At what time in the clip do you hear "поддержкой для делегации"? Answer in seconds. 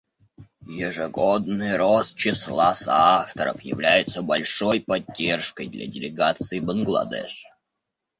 4.81-6.59